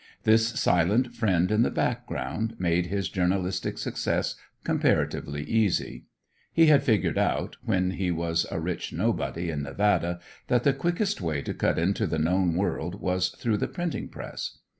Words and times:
This 0.23 0.59
silent 0.59 1.13
friend 1.13 1.51
in 1.51 1.61
the 1.61 1.69
background 1.69 2.55
made 2.57 2.87
his 2.87 3.07
journalistic 3.07 3.77
success 3.77 4.33
comparatively 4.63 5.43
easy. 5.43 6.05
He 6.51 6.65
had 6.65 6.81
figured 6.81 7.19
out, 7.19 7.57
when 7.65 7.91
he 7.91 8.09
was 8.09 8.47
a 8.49 8.59
rich 8.59 8.91
nobody 8.91 9.51
in 9.51 9.61
Nevada, 9.61 10.19
that 10.47 10.63
the 10.63 10.73
quickest 10.73 11.21
way 11.21 11.43
to 11.43 11.53
cut 11.53 11.77
into 11.77 12.07
the 12.07 12.17
known 12.17 12.55
world 12.55 12.99
was 12.99 13.29
through 13.29 13.57
the 13.57 13.67
printing 13.67 14.07
press. 14.07 14.57